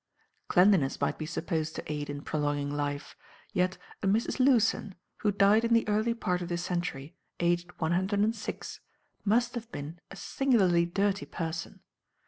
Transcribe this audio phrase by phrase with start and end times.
[0.47, 3.15] Cleanliness might be supposed to aid in prolonging life,
[3.53, 4.39] yet a Mrs.
[4.39, 8.79] Lewson, who died in the early part of this century, aged one hundred and six,
[9.23, 11.81] must have been a singularly dirty person.